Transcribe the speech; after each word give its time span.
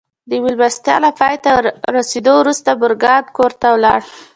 د 0.29 0.31
مېلمستیا 0.43 0.95
له 1.05 1.11
پای 1.19 1.35
ته 1.43 1.51
رسېدو 1.95 2.33
وروسته 2.39 2.69
مورګان 2.81 3.23
کور 3.37 3.51
ته 3.61 3.67
ولاړ 3.75 4.01